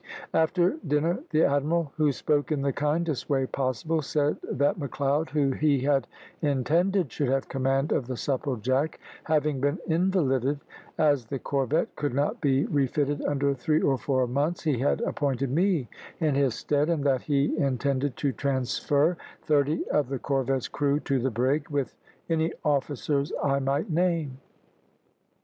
[0.33, 5.51] After dinner, the admiral, who spoke in the kindest way possible, said that Macleod, who
[5.51, 6.07] he had
[6.41, 8.95] intended should have command of the Supplejack
[9.25, 10.59] having been invalided,
[10.97, 15.51] as the corvette could not be refitted under three or four months, he had appointed
[15.51, 15.87] me
[16.19, 21.19] in his stead, and that he intended to transfer thirty of the corvette's crew to
[21.19, 21.93] the brig, with
[22.27, 24.39] any officers I might name.